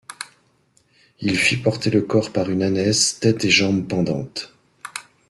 [1.19, 4.51] Il fit porter le corps par une ânesse, tête et jambes pendantes.